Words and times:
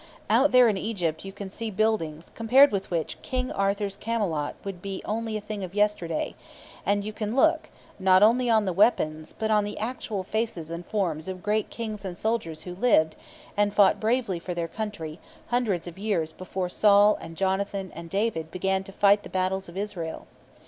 Out 0.31 0.51
there 0.51 0.67
in 0.67 0.77
Egypt 0.79 1.23
you 1.23 1.31
can 1.31 1.51
see 1.51 1.69
buildings 1.69 2.31
compared 2.33 2.71
with 2.71 2.89
which 2.89 3.21
King 3.21 3.51
Arthur's 3.51 3.95
Camelot 3.95 4.55
would 4.63 4.81
be 4.81 5.03
only 5.05 5.37
a 5.37 5.41
thing 5.41 5.63
of 5.63 5.75
yesterday; 5.75 6.33
and 6.87 7.03
you 7.03 7.13
can 7.13 7.35
look, 7.35 7.69
not 7.99 8.23
only 8.23 8.49
on 8.49 8.65
the 8.65 8.73
weapons, 8.73 9.31
but 9.31 9.51
on 9.51 9.63
the 9.63 9.77
actual 9.77 10.23
faces 10.23 10.71
and 10.71 10.87
forms 10.87 11.27
of 11.27 11.43
great 11.43 11.69
Kings 11.69 12.03
and 12.03 12.17
soldiers 12.17 12.63
who 12.63 12.73
lived, 12.73 13.15
and 13.55 13.75
fought 13.75 13.99
bravely 13.99 14.39
for 14.39 14.55
their 14.55 14.67
country, 14.67 15.19
hundreds 15.49 15.85
of 15.85 15.99
years 15.99 16.33
before 16.33 16.67
Saul 16.67 17.15
and 17.21 17.37
Jonathan 17.37 17.91
and 17.93 18.09
David 18.09 18.49
began 18.49 18.83
to 18.85 18.91
fight 18.91 19.21
the 19.21 19.29
battles 19.29 19.69
of 19.69 19.77
Israel. 19.77 20.25